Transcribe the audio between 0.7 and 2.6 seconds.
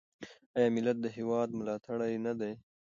ملت د هیواد ملاتړی نه دی؟